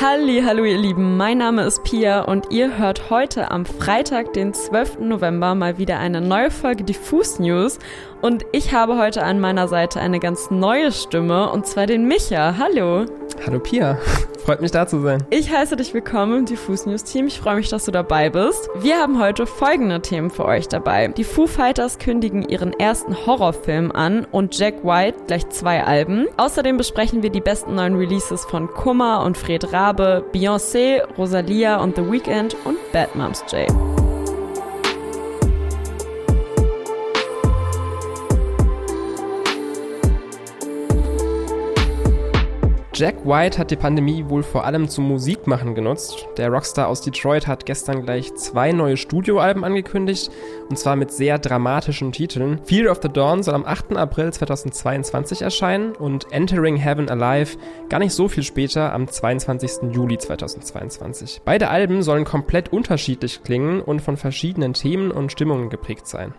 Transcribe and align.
Halli, 0.00 0.40
hallo 0.42 0.64
ihr 0.64 0.78
Lieben, 0.78 1.18
mein 1.18 1.36
Name 1.36 1.62
ist 1.64 1.84
Pia 1.84 2.22
und 2.22 2.50
ihr 2.50 2.78
hört 2.78 3.10
heute 3.10 3.50
am 3.50 3.66
Freitag, 3.66 4.32
den 4.32 4.54
12. 4.54 5.00
November 5.00 5.54
mal 5.54 5.76
wieder 5.76 5.98
eine 5.98 6.22
neue 6.22 6.50
Folge 6.50 6.84
Diffus 6.84 7.38
News 7.38 7.78
und 8.22 8.46
ich 8.52 8.72
habe 8.72 8.96
heute 8.96 9.22
an 9.22 9.40
meiner 9.40 9.68
Seite 9.68 10.00
eine 10.00 10.18
ganz 10.18 10.50
neue 10.50 10.90
Stimme 10.90 11.50
und 11.50 11.66
zwar 11.66 11.84
den 11.84 12.08
Micha. 12.08 12.54
Hallo. 12.56 13.04
Hallo 13.46 13.58
Pia, 13.58 13.96
freut 14.44 14.60
mich 14.60 14.70
da 14.70 14.86
zu 14.86 15.00
sein. 15.00 15.24
Ich 15.30 15.50
heiße 15.50 15.76
dich 15.76 15.94
willkommen 15.94 16.40
im 16.40 16.44
Diffus 16.44 16.84
News 16.84 17.04
Team. 17.04 17.26
Ich 17.26 17.40
freue 17.40 17.56
mich, 17.56 17.70
dass 17.70 17.86
du 17.86 17.90
dabei 17.90 18.28
bist. 18.28 18.68
Wir 18.80 18.98
haben 18.98 19.18
heute 19.18 19.46
folgende 19.46 20.00
Themen 20.02 20.30
für 20.30 20.44
euch 20.44 20.68
dabei. 20.68 21.08
Die 21.08 21.24
Foo 21.24 21.46
Fighters 21.46 21.98
kündigen 21.98 22.46
ihren 22.48 22.72
ersten 22.72 23.26
Horrorfilm 23.26 23.92
an 23.92 24.26
und 24.30 24.58
Jack 24.58 24.84
White 24.84 25.18
gleich 25.26 25.48
zwei 25.48 25.82
Alben. 25.82 26.26
Außerdem 26.36 26.76
besprechen 26.76 27.22
wir 27.22 27.30
die 27.30 27.40
besten 27.40 27.74
neuen 27.74 27.96
Releases 27.96 28.44
von 28.44 28.68
Kummer 28.68 29.24
und 29.24 29.38
Fred 29.38 29.72
Rabe, 29.72 30.22
Beyoncé, 30.34 31.02
Rosalia 31.16 31.80
und 31.80 31.96
The 31.96 32.10
Weeknd 32.10 32.56
und 32.64 32.76
Bad 32.92 33.16
Moms 33.16 33.42
J. 33.50 33.68
Jack 43.00 43.24
White 43.24 43.56
hat 43.56 43.70
die 43.70 43.76
Pandemie 43.76 44.26
wohl 44.28 44.42
vor 44.42 44.66
allem 44.66 44.86
zum 44.86 45.08
Musikmachen 45.08 45.74
genutzt. 45.74 46.28
Der 46.36 46.50
Rockstar 46.50 46.86
aus 46.86 47.00
Detroit 47.00 47.46
hat 47.46 47.64
gestern 47.64 48.02
gleich 48.02 48.34
zwei 48.34 48.72
neue 48.72 48.98
Studioalben 48.98 49.64
angekündigt, 49.64 50.30
und 50.68 50.78
zwar 50.78 50.96
mit 50.96 51.10
sehr 51.10 51.38
dramatischen 51.38 52.12
Titeln. 52.12 52.60
Fear 52.66 52.92
of 52.92 53.00
the 53.02 53.08
Dawn 53.08 53.42
soll 53.42 53.54
am 53.54 53.64
8. 53.64 53.96
April 53.96 54.30
2022 54.30 55.40
erscheinen 55.40 55.92
und 55.92 56.30
Entering 56.30 56.76
Heaven 56.76 57.08
Alive 57.08 57.56
gar 57.88 58.00
nicht 58.00 58.12
so 58.12 58.28
viel 58.28 58.42
später 58.42 58.92
am 58.92 59.08
22. 59.08 59.94
Juli 59.94 60.18
2022. 60.18 61.40
Beide 61.46 61.70
Alben 61.70 62.02
sollen 62.02 62.26
komplett 62.26 62.70
unterschiedlich 62.70 63.42
klingen 63.42 63.80
und 63.80 64.02
von 64.02 64.18
verschiedenen 64.18 64.74
Themen 64.74 65.10
und 65.10 65.32
Stimmungen 65.32 65.70
geprägt 65.70 66.06
sein. 66.06 66.34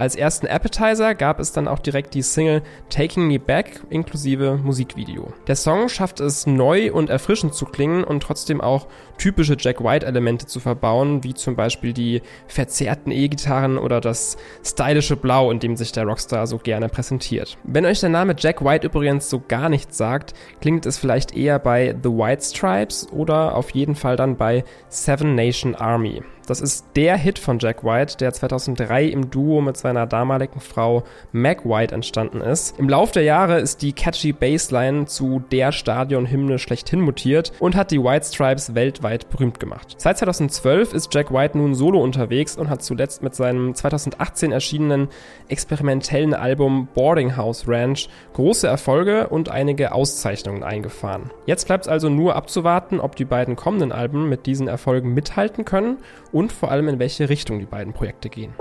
Als 0.00 0.16
ersten 0.16 0.46
Appetizer 0.46 1.14
gab 1.14 1.40
es 1.40 1.52
dann 1.52 1.68
auch 1.68 1.78
direkt 1.78 2.14
die 2.14 2.22
Single 2.22 2.62
Taking 2.88 3.26
Me 3.26 3.38
Back 3.38 3.82
inklusive 3.90 4.56
Musikvideo. 4.56 5.34
Der 5.46 5.56
Song 5.56 5.90
schafft 5.90 6.20
es 6.20 6.46
neu 6.46 6.90
und 6.90 7.10
erfrischend 7.10 7.52
zu 7.52 7.66
klingen 7.66 8.02
und 8.02 8.22
trotzdem 8.22 8.62
auch 8.62 8.86
typische 9.18 9.58
Jack 9.58 9.84
White 9.84 10.06
Elemente 10.06 10.46
zu 10.46 10.58
verbauen, 10.58 11.22
wie 11.22 11.34
zum 11.34 11.54
Beispiel 11.54 11.92
die 11.92 12.22
verzerrten 12.46 13.12
E-Gitarren 13.12 13.76
oder 13.76 14.00
das 14.00 14.38
stylische 14.64 15.16
Blau, 15.16 15.50
in 15.50 15.58
dem 15.58 15.76
sich 15.76 15.92
der 15.92 16.04
Rockstar 16.04 16.46
so 16.46 16.56
gerne 16.56 16.88
präsentiert. 16.88 17.58
Wenn 17.64 17.84
euch 17.84 18.00
der 18.00 18.08
Name 18.08 18.34
Jack 18.38 18.64
White 18.64 18.86
übrigens 18.86 19.28
so 19.28 19.42
gar 19.46 19.68
nichts 19.68 19.98
sagt, 19.98 20.32
klingt 20.62 20.86
es 20.86 20.96
vielleicht 20.96 21.36
eher 21.36 21.58
bei 21.58 21.94
The 22.02 22.08
White 22.08 22.42
Stripes 22.42 23.06
oder 23.12 23.54
auf 23.54 23.68
jeden 23.72 23.96
Fall 23.96 24.16
dann 24.16 24.38
bei 24.38 24.64
Seven 24.88 25.34
Nation 25.34 25.74
Army. 25.74 26.22
Das 26.50 26.60
ist 26.60 26.84
der 26.96 27.16
Hit 27.16 27.38
von 27.38 27.60
Jack 27.60 27.84
White, 27.84 28.16
der 28.16 28.32
2003 28.32 29.04
im 29.04 29.30
Duo 29.30 29.60
mit 29.60 29.76
seiner 29.76 30.08
damaligen 30.08 30.58
Frau 30.58 31.04
Meg 31.30 31.64
White 31.64 31.94
entstanden 31.94 32.40
ist. 32.40 32.76
Im 32.76 32.88
Lauf 32.88 33.12
der 33.12 33.22
Jahre 33.22 33.60
ist 33.60 33.82
die 33.82 33.92
catchy 33.92 34.32
Bassline 34.32 35.06
zu 35.06 35.44
der 35.52 35.70
Stadionhymne 35.70 36.58
schlechthin 36.58 37.02
mutiert 37.02 37.52
und 37.60 37.76
hat 37.76 37.92
die 37.92 38.02
White 38.02 38.26
Stripes 38.26 38.74
weltweit 38.74 39.30
berühmt 39.30 39.60
gemacht. 39.60 39.94
Seit 39.98 40.18
2012 40.18 40.92
ist 40.92 41.14
Jack 41.14 41.32
White 41.32 41.56
nun 41.56 41.76
solo 41.76 42.02
unterwegs 42.02 42.56
und 42.56 42.68
hat 42.68 42.82
zuletzt 42.82 43.22
mit 43.22 43.36
seinem 43.36 43.76
2018 43.76 44.50
erschienenen 44.50 45.06
experimentellen 45.46 46.34
Album 46.34 46.88
Boarding 46.94 47.36
House 47.36 47.68
Ranch 47.68 48.08
große 48.32 48.66
Erfolge 48.66 49.28
und 49.28 49.50
einige 49.50 49.92
Auszeichnungen 49.92 50.64
eingefahren. 50.64 51.30
Jetzt 51.46 51.68
bleibt 51.68 51.84
es 51.84 51.88
also 51.88 52.08
nur 52.08 52.34
abzuwarten, 52.34 52.98
ob 52.98 53.14
die 53.14 53.24
beiden 53.24 53.54
kommenden 53.54 53.92
Alben 53.92 54.28
mit 54.28 54.46
diesen 54.46 54.66
Erfolgen 54.66 55.14
mithalten 55.14 55.64
können 55.64 55.98
und 56.32 56.39
vor 56.48 56.70
allem 56.70 56.88
in 56.88 56.98
welche 56.98 57.28
Richtung 57.28 57.58
die 57.58 57.66
beiden 57.66 57.92
Projekte 57.92 58.28
gehen. 58.28 58.54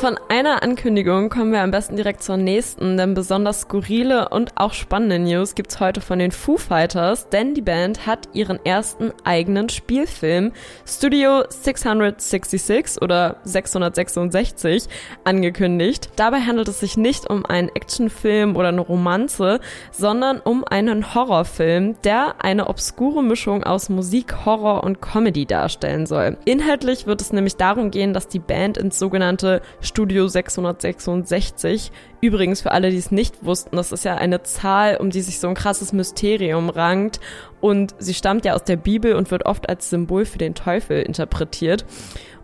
Von 0.00 0.18
einer 0.30 0.62
Ankündigung 0.62 1.28
kommen 1.28 1.52
wir 1.52 1.60
am 1.60 1.72
besten 1.72 1.94
direkt 1.94 2.22
zur 2.22 2.38
nächsten, 2.38 2.96
denn 2.96 3.12
besonders 3.12 3.60
skurrile 3.60 4.30
und 4.30 4.52
auch 4.54 4.72
spannende 4.72 5.18
News 5.18 5.54
gibt's 5.54 5.78
heute 5.78 6.00
von 6.00 6.18
den 6.18 6.30
Foo 6.32 6.56
Fighters, 6.56 7.28
denn 7.28 7.52
die 7.52 7.60
Band 7.60 8.06
hat 8.06 8.30
ihren 8.32 8.64
ersten 8.64 9.12
eigenen 9.24 9.68
Spielfilm 9.68 10.52
Studio 10.86 11.42
666 11.46 13.02
oder 13.02 13.36
666 13.44 14.88
angekündigt. 15.24 16.08
Dabei 16.16 16.40
handelt 16.40 16.68
es 16.68 16.80
sich 16.80 16.96
nicht 16.96 17.28
um 17.28 17.44
einen 17.44 17.68
Actionfilm 17.68 18.56
oder 18.56 18.68
eine 18.68 18.80
Romanze, 18.80 19.60
sondern 19.92 20.40
um 20.40 20.64
einen 20.64 21.14
Horrorfilm, 21.14 21.96
der 22.04 22.42
eine 22.42 22.68
obskure 22.68 23.22
Mischung 23.22 23.64
aus 23.64 23.90
Musik, 23.90 24.46
Horror 24.46 24.82
und 24.82 25.02
Comedy 25.02 25.44
darstellen 25.44 26.06
soll. 26.06 26.38
Inhaltlich 26.46 27.06
wird 27.06 27.20
es 27.20 27.34
nämlich 27.34 27.56
darum 27.56 27.90
gehen, 27.90 28.14
dass 28.14 28.28
die 28.28 28.38
Band 28.38 28.78
ins 28.78 28.98
sogenannte 28.98 29.60
Studio 29.90 30.28
666. 30.28 31.90
Übrigens 32.20 32.60
für 32.60 32.70
alle, 32.70 32.90
die 32.90 32.96
es 32.96 33.10
nicht 33.10 33.44
wussten, 33.44 33.76
das 33.76 33.90
ist 33.90 34.04
ja 34.04 34.14
eine 34.14 34.42
Zahl, 34.44 34.96
um 34.96 35.10
die 35.10 35.20
sich 35.20 35.40
so 35.40 35.48
ein 35.48 35.54
krasses 35.54 35.92
Mysterium 35.92 36.70
rankt 36.70 37.18
und 37.60 37.96
sie 37.98 38.14
stammt 38.14 38.44
ja 38.44 38.54
aus 38.54 38.62
der 38.62 38.76
Bibel 38.76 39.14
und 39.16 39.32
wird 39.32 39.46
oft 39.46 39.68
als 39.68 39.90
Symbol 39.90 40.24
für 40.24 40.38
den 40.38 40.54
Teufel 40.54 41.02
interpretiert. 41.02 41.84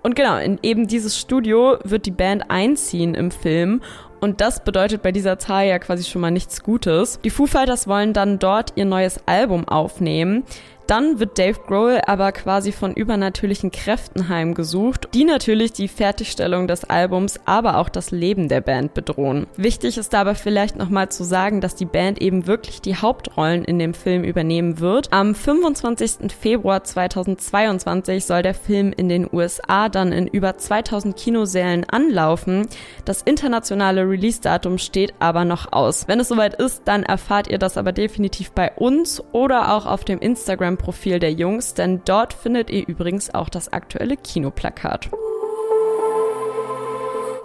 Und 0.03 0.17
genau, 0.17 0.37
in 0.39 0.59
eben 0.62 0.89
dieses 0.89 1.19
Studio 1.19 1.79
wird 1.84 2.07
die 2.07 2.11
Band 2.11 2.51
einziehen 2.51 3.15
im 3.15 3.31
Film 3.31 3.81
und 4.21 4.41
das 4.41 4.65
bedeutet 4.65 5.03
bei 5.03 5.12
dieser 5.12 5.38
Zahl 5.38 5.66
ja 5.66 5.78
quasi 5.78 6.04
schon 6.04 6.21
mal 6.21 6.31
nichts 6.31 6.62
Gutes. 6.62 7.21
Die 7.25 7.31
Foo 7.31 7.47
Fighters 7.47 7.88
wollen 7.88 8.12
dann 8.12 8.38
dort 8.38 8.72
ihr 8.77 8.84
neues 8.84 9.21
Album 9.27 9.69
aufnehmen. 9.69 10.44
Dann 10.87 11.19
wird 11.19 11.38
Dave 11.38 11.59
Grohl 11.66 12.00
aber 12.06 12.31
quasi 12.31 12.71
von 12.71 12.94
übernatürlichen 12.94 13.72
Kräften 13.72 14.28
heimgesucht, 14.28 15.09
die 15.15 15.25
natürlich 15.25 15.72
die 15.72 15.88
Fertigstellung 15.88 16.69
des 16.69 16.84
Albums, 16.84 17.41
aber 17.44 17.78
auch 17.78 17.88
das 17.88 18.12
Leben 18.12 18.49
der 18.49 18.60
Band 18.60 18.94
bedrohen. 18.94 19.47
Wichtig 19.56 19.99
ist 19.99 20.12
dabei 20.12 20.37
vielleicht 20.37 20.77
nochmal 20.77 21.09
zu 21.09 21.25
sagen, 21.25 21.60
dass 21.60 21.75
die 21.75 21.87
Band 21.87 22.22
eben 22.22 22.47
wirklich 22.47 22.81
die 22.81 22.97
Hauptrollen 22.97 23.65
in 23.65 23.81
dem 23.81 23.94
Film 23.94 24.22
übernehmen 24.22 24.78
wird. 24.78 25.12
Am 25.12 25.34
25. 25.34 26.33
Februar 26.38 26.84
2022 26.84 28.25
soll 28.25 28.43
der 28.43 28.54
Film 28.54 28.93
in 28.97 29.09
den 29.09 29.28
USA 29.33 29.88
dann 29.88 30.12
in 30.12 30.28
über 30.28 30.56
2000 30.56 31.16
Kinosälen 31.16 31.84
anlaufen. 31.91 32.69
Das 33.04 33.22
internationale 33.22 34.06
Release-Datum 34.09 34.78
steht 34.78 35.15
aber 35.19 35.44
noch 35.44 35.72
aus. 35.72 36.09
Wenn 36.09 36.21
es 36.21 36.28
soweit 36.28 36.55
ist, 36.55 36.83
dann 36.87 37.03
erfahrt 37.03 37.49
ihr 37.49 37.59
das 37.59 37.77
aber 37.77 37.93
definitiv 37.93 38.53
bei 38.53 38.72
uns 38.72 39.22
oder 39.33 39.75
auch 39.75 39.87
auf 39.87 40.05
dem 40.05 40.19
Instagram 40.19 40.56
Instagram-Profil 40.56 41.19
der 41.19 41.33
Jungs, 41.33 41.75
denn 41.75 42.03
dort 42.05 42.33
findet 42.33 42.71
ihr 42.71 42.87
übrigens 42.87 43.34
auch 43.34 43.49
das 43.49 43.72
aktuelle 43.72 44.16
Kinoplakat. 44.16 45.11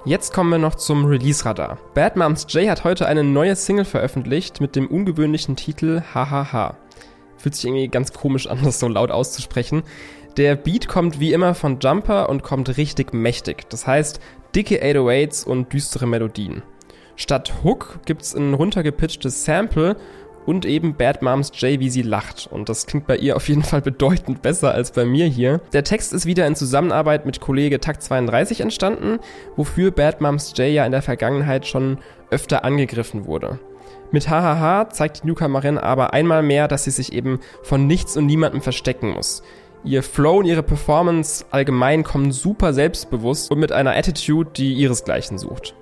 Jetzt 0.05 0.33
kommen 0.33 0.49
wir 0.49 0.57
noch 0.57 0.75
zum 0.75 1.05
Release-Radar. 1.05 1.77
Bad 1.93 2.15
Moms 2.15 2.47
J 2.49 2.69
hat 2.69 2.83
heute 2.83 3.07
eine 3.07 3.23
neue 3.23 3.55
Single 3.55 3.85
veröffentlicht 3.85 4.61
mit 4.61 4.75
dem 4.75 4.87
ungewöhnlichen 4.87 5.55
Titel 5.55 6.01
Hahaha. 6.13 6.77
Fühlt 7.37 7.55
sich 7.55 7.65
irgendwie 7.65 7.87
ganz 7.87 8.13
komisch 8.13 8.47
an, 8.47 8.59
das 8.63 8.79
so 8.79 8.87
laut 8.87 9.11
auszusprechen. 9.11 9.83
Der 10.37 10.55
Beat 10.55 10.87
kommt 10.87 11.19
wie 11.19 11.33
immer 11.33 11.53
von 11.55 11.79
Jumper 11.79 12.29
und 12.29 12.41
kommt 12.41 12.77
richtig 12.77 13.13
mächtig. 13.13 13.69
Das 13.69 13.85
heißt, 13.85 14.21
dicke 14.55 14.83
808s 14.83 15.45
und 15.45 15.73
düstere 15.73 16.07
Melodien. 16.07 16.63
Statt 17.15 17.53
Hook 17.63 17.99
gibt's 18.05 18.33
ein 18.33 18.53
runtergepitchtes 18.53 19.45
Sample 19.45 19.95
und 20.45 20.65
eben 20.65 20.95
Bad 20.95 21.21
Moms 21.21 21.51
J, 21.55 21.79
wie 21.79 21.89
sie 21.89 22.01
lacht. 22.01 22.47
Und 22.51 22.67
das 22.67 22.87
klingt 22.87 23.07
bei 23.07 23.17
ihr 23.17 23.35
auf 23.35 23.47
jeden 23.47 23.63
Fall 23.63 23.81
bedeutend 23.81 24.41
besser 24.41 24.73
als 24.73 24.91
bei 24.91 25.05
mir 25.05 25.27
hier. 25.27 25.61
Der 25.73 25.83
Text 25.83 26.13
ist 26.13 26.25
wieder 26.25 26.47
in 26.47 26.55
Zusammenarbeit 26.55 27.25
mit 27.25 27.41
Kollege 27.41 27.79
Takt 27.79 28.01
32 28.01 28.61
entstanden, 28.61 29.19
wofür 29.55 29.91
Bad 29.91 30.21
Moms 30.21 30.53
J 30.57 30.69
ja 30.69 30.85
in 30.85 30.91
der 30.91 31.01
Vergangenheit 31.01 31.67
schon 31.67 31.99
öfter 32.31 32.65
angegriffen 32.65 33.25
wurde. 33.25 33.59
Mit 34.11 34.29
Hahaha 34.29 34.89
zeigt 34.89 35.23
die 35.23 35.27
Newcomerin 35.27 35.77
aber 35.77 36.13
einmal 36.13 36.43
mehr, 36.43 36.67
dass 36.67 36.83
sie 36.83 36.91
sich 36.91 37.13
eben 37.13 37.39
von 37.63 37.87
nichts 37.87 38.17
und 38.17 38.25
niemandem 38.25 38.61
verstecken 38.61 39.11
muss. 39.11 39.41
Ihr 39.83 40.03
Flow 40.03 40.37
und 40.37 40.45
ihre 40.45 40.61
Performance 40.61 41.43
allgemein 41.49 42.03
kommen 42.03 42.31
super 42.31 42.71
selbstbewusst 42.71 43.49
und 43.49 43.59
mit 43.59 43.71
einer 43.71 43.95
Attitude, 43.95 44.51
die 44.55 44.73
ihresgleichen 44.73 45.39
sucht. 45.39 45.73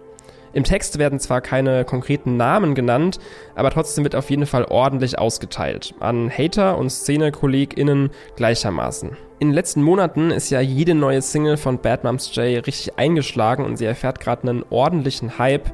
Im 0.53 0.63
Text 0.63 0.97
werden 0.97 1.19
zwar 1.19 1.41
keine 1.41 1.83
konkreten 1.83 2.37
Namen 2.37 2.75
genannt, 2.75 3.19
aber 3.55 3.69
trotzdem 3.69 4.03
wird 4.03 4.15
auf 4.15 4.29
jeden 4.29 4.45
Fall 4.45 4.65
ordentlich 4.65 5.19
ausgeteilt. 5.19 5.93
An 5.99 6.31
Hater 6.31 6.77
und 6.77 6.89
Szene-KollegInnen 6.89 8.09
gleichermaßen. 8.35 9.17
In 9.39 9.49
den 9.49 9.53
letzten 9.53 9.83
Monaten 9.83 10.31
ist 10.31 10.49
ja 10.49 10.59
jede 10.59 10.95
neue 10.95 11.21
Single 11.21 11.57
von 11.57 11.79
Bad 11.79 12.03
Moms 12.03 12.33
J 12.35 12.65
richtig 12.65 12.97
eingeschlagen 12.97 13.63
und 13.63 13.77
sie 13.77 13.85
erfährt 13.85 14.19
gerade 14.19 14.49
einen 14.49 14.65
ordentlichen 14.69 15.37
Hype. 15.37 15.71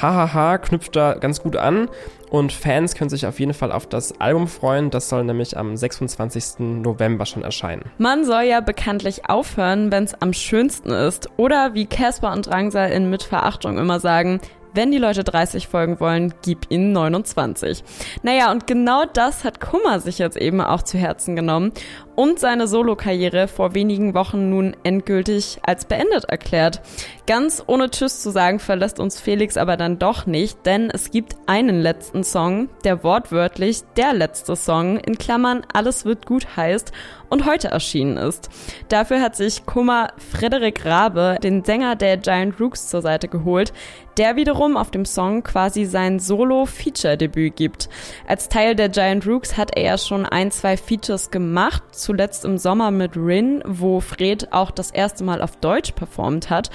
Hahaha 0.00 0.58
knüpft 0.58 0.94
da 0.96 1.14
ganz 1.14 1.42
gut 1.42 1.56
an 1.56 1.88
und 2.30 2.52
Fans 2.52 2.94
können 2.94 3.08
sich 3.10 3.26
auf 3.26 3.40
jeden 3.40 3.54
Fall 3.54 3.72
auf 3.72 3.86
das 3.86 4.20
Album 4.20 4.46
freuen. 4.48 4.90
Das 4.90 5.08
soll 5.08 5.24
nämlich 5.24 5.56
am 5.56 5.76
26. 5.76 6.58
November 6.58 7.24
schon 7.24 7.42
erscheinen. 7.42 7.82
Man 7.98 8.24
soll 8.24 8.42
ja 8.42 8.60
bekanntlich 8.60 9.28
aufhören, 9.28 9.90
wenn 9.92 10.04
es 10.04 10.20
am 10.20 10.32
schönsten 10.32 10.90
ist. 10.90 11.30
Oder 11.36 11.74
wie 11.74 11.86
Casper 11.86 12.32
und 12.32 12.46
Drangsal 12.46 12.90
in 12.90 13.08
Mit 13.10 13.22
Verachtung 13.22 13.78
immer 13.78 14.00
sagen, 14.00 14.40
Wenn 14.76 14.90
die 14.90 14.98
Leute 14.98 15.24
30 15.24 15.68
folgen 15.68 16.00
wollen, 16.00 16.34
gib 16.42 16.70
ihnen 16.70 16.92
29. 16.92 17.82
Naja, 18.22 18.52
und 18.52 18.66
genau 18.66 19.06
das 19.10 19.42
hat 19.42 19.58
Kummer 19.58 20.00
sich 20.00 20.18
jetzt 20.18 20.36
eben 20.36 20.60
auch 20.60 20.82
zu 20.82 20.98
Herzen 20.98 21.34
genommen 21.34 21.72
und 22.14 22.38
seine 22.38 22.66
Solokarriere 22.66 23.48
vor 23.48 23.74
wenigen 23.74 24.12
Wochen 24.12 24.50
nun 24.50 24.76
endgültig 24.82 25.60
als 25.62 25.86
beendet 25.86 26.26
erklärt. 26.26 26.82
Ganz 27.26 27.60
ohne 27.66 27.90
Tschüss 27.90 28.22
zu 28.22 28.30
sagen, 28.30 28.60
verlässt 28.60 29.00
uns 29.00 29.20
Felix 29.20 29.56
aber 29.56 29.76
dann 29.76 29.98
doch 29.98 30.26
nicht, 30.26 30.64
denn 30.64 30.90
es 30.90 31.10
gibt 31.10 31.34
einen 31.46 31.80
letzten 31.80 32.22
Song, 32.22 32.68
der 32.84 33.02
wortwörtlich 33.02 33.82
der 33.96 34.14
letzte 34.14 34.54
Song 34.54 34.98
in 34.98 35.18
Klammern 35.18 35.66
Alles 35.72 36.04
wird 36.04 36.24
gut 36.24 36.56
heißt 36.56 36.92
und 37.28 37.44
heute 37.44 37.68
erschienen 37.68 38.16
ist. 38.16 38.48
Dafür 38.88 39.20
hat 39.20 39.34
sich 39.34 39.66
Kummer 39.66 40.12
Frederik 40.18 40.84
Rabe, 40.84 41.38
den 41.42 41.64
Sänger 41.64 41.96
der 41.96 42.16
Giant 42.16 42.60
Rooks, 42.60 42.88
zur 42.88 43.02
Seite 43.02 43.26
geholt, 43.26 43.72
der 44.16 44.36
wiederum 44.36 44.76
auf 44.76 44.90
dem 44.90 45.04
Song 45.04 45.42
quasi 45.42 45.84
sein 45.84 46.18
Solo-Feature-Debüt 46.18 47.56
gibt. 47.56 47.88
Als 48.26 48.48
Teil 48.48 48.74
der 48.74 48.88
Giant 48.88 49.26
Rooks 49.26 49.56
hat 49.56 49.76
er 49.76 49.82
ja 49.82 49.98
schon 49.98 50.24
ein, 50.24 50.50
zwei 50.50 50.76
Features 50.76 51.30
gemacht, 51.30 51.82
zuletzt 51.90 52.44
im 52.44 52.58
Sommer 52.58 52.90
mit 52.90 53.16
Rin, 53.16 53.62
wo 53.66 54.00
Fred 54.00 54.52
auch 54.52 54.70
das 54.70 54.90
erste 54.90 55.24
Mal 55.24 55.42
auf 55.42 55.56
Deutsch 55.56 55.92
performt 55.92 56.50
hat. 56.50 56.70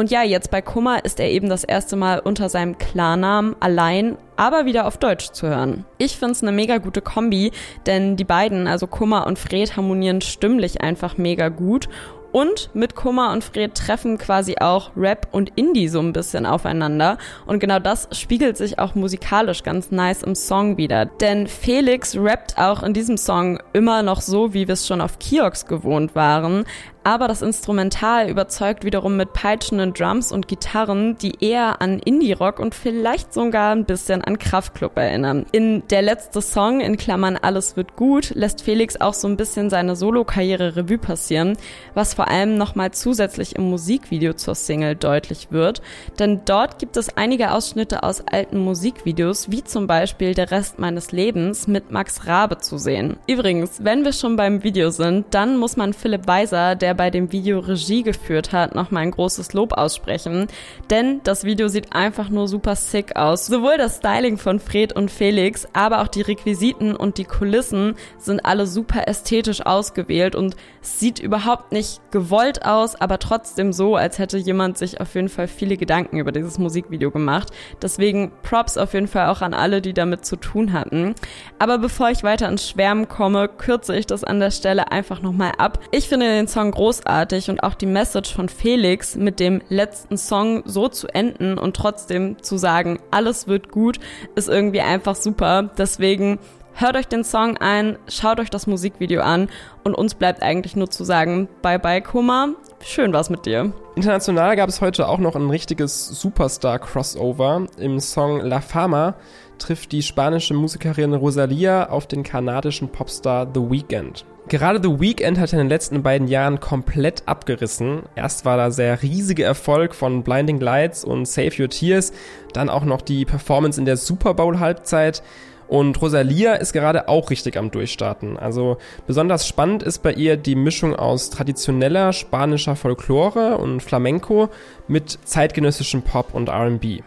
Und 0.00 0.10
ja, 0.10 0.22
jetzt 0.22 0.50
bei 0.50 0.62
Kummer 0.62 1.04
ist 1.04 1.20
er 1.20 1.28
eben 1.28 1.50
das 1.50 1.62
erste 1.62 1.94
Mal 1.94 2.20
unter 2.20 2.48
seinem 2.48 2.78
Klarnamen 2.78 3.54
allein, 3.60 4.16
aber 4.34 4.64
wieder 4.64 4.86
auf 4.86 4.96
Deutsch 4.96 5.32
zu 5.32 5.46
hören. 5.46 5.84
Ich 5.98 6.16
find's 6.16 6.42
eine 6.42 6.52
mega 6.52 6.78
gute 6.78 7.02
Kombi, 7.02 7.52
denn 7.84 8.16
die 8.16 8.24
beiden, 8.24 8.66
also 8.66 8.86
Kummer 8.86 9.26
und 9.26 9.38
Fred, 9.38 9.76
harmonieren 9.76 10.22
stimmlich 10.22 10.80
einfach 10.80 11.18
mega 11.18 11.50
gut 11.50 11.90
und 12.32 12.70
mit 12.74 12.94
Kummer 12.94 13.32
und 13.32 13.42
Fred 13.42 13.74
treffen 13.74 14.16
quasi 14.16 14.56
auch 14.60 14.92
Rap 14.96 15.28
und 15.32 15.52
Indie 15.56 15.88
so 15.88 16.00
ein 16.00 16.12
bisschen 16.12 16.46
aufeinander. 16.46 17.18
Und 17.46 17.58
genau 17.58 17.78
das 17.78 18.08
spiegelt 18.12 18.56
sich 18.56 18.78
auch 18.78 18.94
musikalisch 18.94 19.62
ganz 19.62 19.90
nice 19.90 20.22
im 20.22 20.34
Song 20.34 20.76
wieder. 20.76 21.06
Denn 21.06 21.46
Felix 21.46 22.16
rappt 22.16 22.56
auch 22.56 22.82
in 22.82 22.94
diesem 22.94 23.16
Song 23.16 23.58
immer 23.72 24.02
noch 24.02 24.20
so, 24.20 24.54
wie 24.54 24.68
wir 24.68 24.74
es 24.74 24.86
schon 24.86 25.00
auf 25.00 25.18
Kiox 25.18 25.66
gewohnt 25.66 26.14
waren 26.14 26.64
aber 27.04 27.28
das 27.28 27.42
Instrumental 27.42 28.28
überzeugt 28.28 28.84
wiederum 28.84 29.16
mit 29.16 29.32
peitschenden 29.32 29.94
Drums 29.94 30.32
und 30.32 30.48
Gitarren, 30.48 31.16
die 31.18 31.42
eher 31.42 31.80
an 31.80 31.98
Indie-Rock 31.98 32.58
und 32.58 32.74
vielleicht 32.74 33.32
sogar 33.32 33.72
ein 33.74 33.84
bisschen 33.84 34.22
an 34.22 34.38
Kraftklub 34.38 34.96
erinnern. 34.96 35.46
In 35.52 35.82
der 35.88 36.02
letzte 36.02 36.42
Song, 36.42 36.80
in 36.80 36.96
Klammern 36.96 37.36
Alles 37.36 37.76
wird 37.76 37.96
gut, 37.96 38.32
lässt 38.34 38.62
Felix 38.62 39.00
auch 39.00 39.14
so 39.14 39.28
ein 39.28 39.36
bisschen 39.36 39.70
seine 39.70 39.96
Solo-Karriere 39.96 40.76
Revue 40.76 40.98
passieren, 40.98 41.56
was 41.94 42.14
vor 42.14 42.28
allem 42.28 42.56
nochmal 42.56 42.90
zusätzlich 42.90 43.56
im 43.56 43.70
Musikvideo 43.70 44.34
zur 44.34 44.54
Single 44.54 44.96
deutlich 44.96 45.48
wird, 45.50 45.82
denn 46.18 46.42
dort 46.44 46.78
gibt 46.78 46.96
es 46.96 47.16
einige 47.16 47.52
Ausschnitte 47.52 48.02
aus 48.02 48.22
alten 48.26 48.58
Musikvideos, 48.58 49.50
wie 49.50 49.64
zum 49.64 49.86
Beispiel 49.86 50.34
Der 50.34 50.50
Rest 50.50 50.78
meines 50.78 51.12
Lebens 51.12 51.66
mit 51.66 51.90
Max 51.90 52.26
Rabe 52.26 52.58
zu 52.58 52.78
sehen. 52.78 53.16
Übrigens, 53.26 53.82
wenn 53.82 54.04
wir 54.04 54.12
schon 54.12 54.36
beim 54.36 54.62
Video 54.62 54.90
sind, 54.90 55.26
dann 55.30 55.56
muss 55.56 55.76
man 55.76 55.92
Philipp 55.92 56.26
Weiser, 56.26 56.74
der 56.74 56.89
der 56.90 56.94
bei 56.94 57.10
dem 57.10 57.30
Video 57.30 57.60
Regie 57.60 58.02
geführt 58.02 58.50
hat, 58.50 58.74
nochmal 58.74 59.04
ein 59.04 59.12
großes 59.12 59.52
Lob 59.52 59.74
aussprechen. 59.74 60.48
Denn 60.90 61.20
das 61.22 61.44
Video 61.44 61.68
sieht 61.68 61.92
einfach 61.92 62.30
nur 62.30 62.48
super 62.48 62.74
sick 62.74 63.14
aus. 63.14 63.46
Sowohl 63.46 63.78
das 63.78 63.98
Styling 63.98 64.38
von 64.38 64.58
Fred 64.58 64.92
und 64.92 65.08
Felix, 65.08 65.68
aber 65.72 66.00
auch 66.00 66.08
die 66.08 66.22
Requisiten 66.22 66.96
und 66.96 67.18
die 67.18 67.24
Kulissen 67.24 67.94
sind 68.18 68.44
alle 68.44 68.66
super 68.66 69.06
ästhetisch 69.06 69.64
ausgewählt 69.64 70.34
und 70.34 70.56
sieht 70.82 71.18
überhaupt 71.18 71.72
nicht 71.72 72.00
gewollt 72.10 72.64
aus, 72.64 72.94
aber 72.94 73.18
trotzdem 73.18 73.72
so, 73.72 73.96
als 73.96 74.18
hätte 74.18 74.38
jemand 74.38 74.78
sich 74.78 75.00
auf 75.00 75.14
jeden 75.14 75.28
Fall 75.28 75.48
viele 75.48 75.76
Gedanken 75.76 76.18
über 76.18 76.32
dieses 76.32 76.58
Musikvideo 76.58 77.10
gemacht. 77.10 77.50
Deswegen 77.82 78.32
Props 78.42 78.76
auf 78.76 78.94
jeden 78.94 79.08
Fall 79.08 79.28
auch 79.28 79.42
an 79.42 79.54
alle, 79.54 79.82
die 79.82 79.92
damit 79.92 80.24
zu 80.24 80.36
tun 80.36 80.72
hatten. 80.72 81.14
Aber 81.58 81.78
bevor 81.78 82.10
ich 82.10 82.22
weiter 82.22 82.48
ins 82.48 82.68
Schwärmen 82.68 83.08
komme, 83.08 83.48
kürze 83.48 83.96
ich 83.96 84.06
das 84.06 84.24
an 84.24 84.40
der 84.40 84.50
Stelle 84.50 84.90
einfach 84.90 85.22
nochmal 85.22 85.52
ab. 85.58 85.80
Ich 85.90 86.08
finde 86.08 86.26
den 86.26 86.48
Song 86.48 86.70
großartig 86.70 87.50
und 87.50 87.62
auch 87.62 87.74
die 87.74 87.86
Message 87.86 88.34
von 88.34 88.48
Felix 88.48 89.16
mit 89.16 89.40
dem 89.40 89.62
letzten 89.68 90.16
Song 90.16 90.62
so 90.64 90.88
zu 90.88 91.08
enden 91.08 91.58
und 91.58 91.76
trotzdem 91.76 92.42
zu 92.42 92.56
sagen, 92.56 92.98
alles 93.10 93.46
wird 93.46 93.70
gut, 93.70 93.98
ist 94.34 94.48
irgendwie 94.48 94.80
einfach 94.80 95.14
super. 95.14 95.70
Deswegen 95.76 96.38
hört 96.80 96.96
euch 96.96 97.06
den 97.06 97.24
Song 97.24 97.56
ein, 97.58 97.98
schaut 98.08 98.40
euch 98.40 98.50
das 98.50 98.66
Musikvideo 98.66 99.20
an 99.20 99.48
und 99.84 99.94
uns 99.94 100.14
bleibt 100.14 100.42
eigentlich 100.42 100.76
nur 100.76 100.90
zu 100.90 101.04
sagen, 101.04 101.48
bye 101.62 101.78
bye 101.78 102.00
Kummer, 102.00 102.54
schön 102.82 103.12
war's 103.12 103.30
mit 103.30 103.46
dir. 103.46 103.72
International 103.96 104.56
gab 104.56 104.68
es 104.68 104.80
heute 104.80 105.08
auch 105.08 105.18
noch 105.18 105.36
ein 105.36 105.50
richtiges 105.50 106.08
Superstar-Crossover. 106.08 107.66
Im 107.78 108.00
Song 108.00 108.40
La 108.40 108.60
Fama 108.60 109.16
trifft 109.58 109.92
die 109.92 110.02
spanische 110.02 110.54
Musikerin 110.54 111.12
Rosalia 111.12 111.90
auf 111.90 112.06
den 112.06 112.22
kanadischen 112.22 112.88
Popstar 112.88 113.46
The 113.52 113.60
Weeknd. 113.60 114.24
Gerade 114.48 114.80
The 114.82 114.98
Weeknd 114.98 115.38
hat 115.38 115.52
in 115.52 115.58
den 115.58 115.68
letzten 115.68 116.02
beiden 116.02 116.26
Jahren 116.26 116.58
komplett 116.60 117.22
abgerissen. 117.26 118.02
Erst 118.16 118.44
war 118.44 118.56
da 118.56 118.70
sehr 118.70 119.02
riesige 119.02 119.44
Erfolg 119.44 119.94
von 119.94 120.24
Blinding 120.24 120.60
Lights 120.60 121.04
und 121.04 121.26
Save 121.26 121.52
Your 121.60 121.68
Tears, 121.68 122.12
dann 122.52 122.70
auch 122.70 122.84
noch 122.84 123.02
die 123.02 123.24
Performance 123.26 123.78
in 123.78 123.84
der 123.84 123.96
Super 123.96 124.34
Bowl 124.34 124.58
Halbzeit. 124.58 125.22
Und 125.70 126.02
Rosalia 126.02 126.54
ist 126.54 126.72
gerade 126.72 127.06
auch 127.06 127.30
richtig 127.30 127.56
am 127.56 127.70
Durchstarten. 127.70 128.36
Also 128.36 128.78
besonders 129.06 129.46
spannend 129.46 129.84
ist 129.84 130.02
bei 130.02 130.12
ihr 130.12 130.36
die 130.36 130.56
Mischung 130.56 130.96
aus 130.96 131.30
traditioneller 131.30 132.12
spanischer 132.12 132.74
Folklore 132.74 133.56
und 133.56 133.80
Flamenco 133.80 134.48
mit 134.88 135.16
zeitgenössischem 135.24 136.02
Pop 136.02 136.34
und 136.34 136.48
RB. 136.48 137.04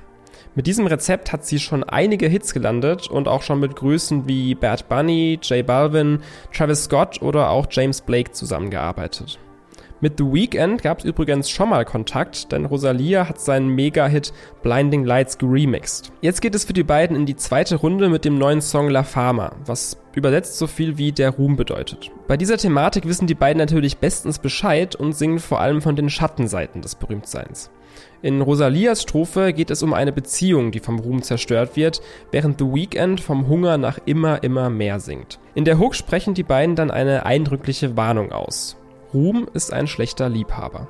Mit 0.56 0.66
diesem 0.66 0.88
Rezept 0.88 1.34
hat 1.34 1.46
sie 1.46 1.60
schon 1.60 1.84
einige 1.84 2.30
Hits 2.30 2.54
gelandet 2.54 3.10
und 3.10 3.28
auch 3.28 3.42
schon 3.42 3.60
mit 3.60 3.76
Größen 3.76 4.30
wie 4.30 4.56
Bad 4.56 4.88
Bunny, 4.88 5.40
J 5.44 5.66
Balvin, 5.66 6.20
Travis 6.54 6.86
Scott 6.86 7.22
oder 7.22 7.50
auch 7.50 7.68
James 7.70 8.00
Blake 8.00 8.32
zusammengearbeitet. 8.32 9.40
Mit 10.04 10.18
The 10.18 10.26
Weeknd 10.26 10.84
gab 10.84 11.00
es 11.00 11.06
übrigens 11.06 11.50
schon 11.50 11.70
mal 11.70 11.86
Kontakt, 11.86 12.52
denn 12.52 12.66
Rosalia 12.66 13.30
hat 13.30 13.40
seinen 13.40 13.70
Mega-Hit 13.70 14.34
Blinding 14.62 15.06
Lights 15.06 15.38
geremixed. 15.38 16.12
Jetzt 16.20 16.42
geht 16.42 16.54
es 16.56 16.66
für 16.66 16.74
die 16.74 16.84
beiden 16.84 17.16
in 17.16 17.26
die 17.26 17.38
zweite 17.38 17.78
Runde 17.78 18.10
mit 18.10 18.26
dem 18.26 18.38
neuen 18.38 18.60
Song 18.60 18.90
La 18.90 19.04
Fama, 19.04 19.54
was 19.66 19.98
übersetzt 20.14 20.58
so 20.58 20.68
viel 20.68 20.98
wie 20.98 21.14
der 21.14 21.30
Ruhm 21.30 21.56
bedeutet. 21.56 22.12
Bei 22.28 22.36
dieser 22.36 22.58
Thematik 22.58 23.08
wissen 23.08 23.28
die 23.28 23.34
beiden 23.34 23.60
natürlich 23.60 24.00
bestens 24.00 24.40
Bescheid 24.40 24.94
und 24.94 25.14
singen 25.14 25.40
vor 25.40 25.62
allem 25.62 25.82
von 25.82 25.96
den 25.96 26.10
Schattenseiten 26.10 26.82
des 26.82 26.96
Berühmtseins. 26.96 27.72
In 28.22 28.42
Rosalias 28.42 29.04
Strophe 29.04 29.54
geht 29.54 29.72
es 29.72 29.84
um 29.84 29.94
eine 29.94 30.12
Beziehung, 30.12 30.72
die 30.74 30.82
vom 30.82 31.00
Ruhm 31.00 31.22
zerstört 31.22 31.78
wird, 31.78 32.02
während 32.30 32.60
The 32.60 32.66
Weeknd 32.66 33.22
vom 33.22 33.48
Hunger 33.48 33.78
nach 33.78 34.00
immer, 34.04 34.44
immer 34.44 34.70
mehr 34.70 35.00
singt. 35.00 35.40
In 35.56 35.64
der 35.64 35.80
Hook 35.80 35.96
sprechen 35.96 36.34
die 36.34 36.44
beiden 36.44 36.76
dann 36.76 36.92
eine 36.92 37.26
eindrückliche 37.26 37.96
Warnung 37.96 38.34
aus. 38.34 38.76
Ruhm 39.14 39.48
ist 39.54 39.72
ein 39.72 39.86
schlechter 39.86 40.28
Liebhaber. 40.28 40.88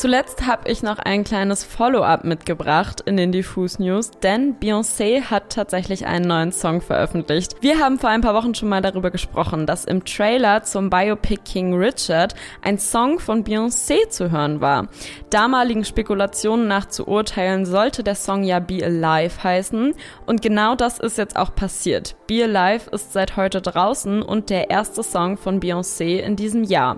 Zuletzt 0.00 0.46
habe 0.46 0.70
ich 0.70 0.82
noch 0.82 0.98
ein 0.98 1.24
kleines 1.24 1.62
Follow-up 1.62 2.24
mitgebracht 2.24 3.02
in 3.04 3.18
den 3.18 3.32
Diffus 3.32 3.78
News, 3.78 4.10
denn 4.22 4.58
Beyoncé 4.58 5.24
hat 5.24 5.52
tatsächlich 5.52 6.06
einen 6.06 6.26
neuen 6.26 6.52
Song 6.52 6.80
veröffentlicht. 6.80 7.56
Wir 7.60 7.80
haben 7.80 7.98
vor 7.98 8.08
ein 8.08 8.22
paar 8.22 8.32
Wochen 8.32 8.54
schon 8.54 8.70
mal 8.70 8.80
darüber 8.80 9.10
gesprochen, 9.10 9.66
dass 9.66 9.84
im 9.84 10.02
Trailer 10.06 10.62
zum 10.62 10.88
Biopic 10.88 11.42
King 11.44 11.74
Richard 11.74 12.34
ein 12.62 12.78
Song 12.78 13.18
von 13.18 13.44
Beyoncé 13.44 14.08
zu 14.08 14.30
hören 14.30 14.62
war. 14.62 14.88
Damaligen 15.28 15.84
Spekulationen 15.84 16.66
nach 16.66 16.86
zu 16.86 17.06
urteilen, 17.06 17.66
sollte 17.66 18.02
der 18.02 18.14
Song 18.14 18.42
ja 18.42 18.58
Be 18.58 18.82
Alive 18.82 19.44
heißen 19.44 19.92
und 20.24 20.40
genau 20.40 20.76
das 20.76 20.98
ist 20.98 21.18
jetzt 21.18 21.36
auch 21.36 21.54
passiert. 21.54 22.16
Be 22.26 22.44
Alive 22.44 22.88
ist 22.90 23.12
seit 23.12 23.36
heute 23.36 23.60
draußen 23.60 24.22
und 24.22 24.48
der 24.48 24.70
erste 24.70 25.02
Song 25.02 25.36
von 25.36 25.60
Beyoncé 25.60 26.20
in 26.20 26.36
diesem 26.36 26.64
Jahr. 26.64 26.96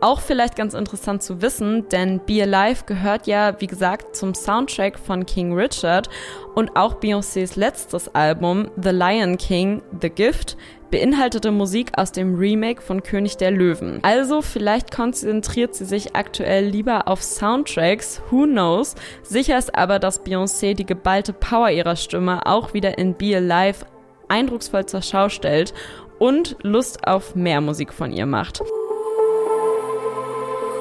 Auch 0.00 0.20
vielleicht 0.20 0.56
ganz 0.56 0.74
interessant 0.74 1.22
zu 1.22 1.40
wissen, 1.40 1.88
denn 1.88 2.20
Be 2.26 2.42
Alive 2.42 2.84
gehört 2.84 3.26
ja, 3.26 3.58
wie 3.60 3.66
gesagt, 3.66 4.14
zum 4.14 4.34
Soundtrack 4.34 4.98
von 4.98 5.24
King 5.24 5.54
Richard 5.54 6.10
und 6.54 6.76
auch 6.76 7.00
Beyoncés 7.00 7.58
letztes 7.58 8.14
Album 8.14 8.70
The 8.82 8.90
Lion 8.90 9.38
King, 9.38 9.82
The 10.02 10.10
Gift, 10.10 10.58
beinhaltete 10.90 11.50
Musik 11.50 11.92
aus 11.96 12.12
dem 12.12 12.36
Remake 12.36 12.82
von 12.82 13.02
König 13.02 13.38
der 13.38 13.50
Löwen. 13.50 14.00
Also 14.02 14.42
vielleicht 14.42 14.94
konzentriert 14.94 15.74
sie 15.74 15.86
sich 15.86 16.14
aktuell 16.14 16.66
lieber 16.66 17.08
auf 17.08 17.22
Soundtracks, 17.22 18.20
who 18.30 18.44
knows. 18.44 18.94
Sicher 19.22 19.56
ist 19.56 19.74
aber, 19.74 19.98
dass 19.98 20.24
Beyoncé 20.24 20.74
die 20.74 20.86
geballte 20.86 21.32
Power 21.32 21.70
ihrer 21.70 21.96
Stimme 21.96 22.44
auch 22.44 22.74
wieder 22.74 22.98
in 22.98 23.14
Be 23.14 23.34
Alive 23.36 23.86
eindrucksvoll 24.28 24.84
zur 24.84 25.00
Schau 25.00 25.30
stellt 25.30 25.72
und 26.18 26.56
Lust 26.62 27.06
auf 27.06 27.34
mehr 27.34 27.60
Musik 27.60 27.92
von 27.92 28.12
ihr 28.12 28.26
macht. 28.26 28.60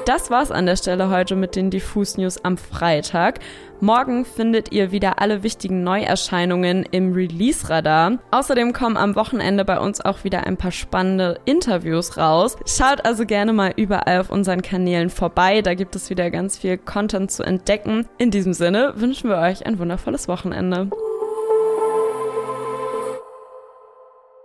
Das 0.05 0.29
war's 0.29 0.51
an 0.51 0.67
der 0.67 0.75
Stelle 0.75 1.09
heute 1.09 1.35
mit 1.35 1.55
den 1.55 1.71
Diffus 1.71 2.15
News 2.15 2.45
am 2.45 2.57
Freitag. 2.57 3.39
Morgen 3.79 4.23
findet 4.23 4.71
ihr 4.71 4.91
wieder 4.91 5.19
alle 5.19 5.41
wichtigen 5.41 5.83
Neuerscheinungen 5.83 6.85
im 6.91 7.13
Release-Radar. 7.13 8.19
Außerdem 8.29 8.71
kommen 8.71 8.97
am 8.97 9.15
Wochenende 9.15 9.65
bei 9.65 9.79
uns 9.79 10.01
auch 10.01 10.23
wieder 10.23 10.45
ein 10.45 10.57
paar 10.57 10.71
spannende 10.71 11.39
Interviews 11.45 12.17
raus. 12.17 12.55
Schaut 12.67 13.03
also 13.03 13.25
gerne 13.25 13.51
mal 13.51 13.73
überall 13.77 14.21
auf 14.21 14.29
unseren 14.29 14.61
Kanälen 14.61 15.09
vorbei. 15.09 15.63
Da 15.63 15.73
gibt 15.73 15.95
es 15.95 16.11
wieder 16.11 16.29
ganz 16.29 16.59
viel 16.59 16.77
Content 16.77 17.31
zu 17.31 17.41
entdecken. 17.41 18.07
In 18.19 18.29
diesem 18.29 18.53
Sinne 18.53 18.93
wünschen 18.97 19.31
wir 19.31 19.37
euch 19.37 19.65
ein 19.65 19.79
wundervolles 19.79 20.27
Wochenende. 20.27 20.91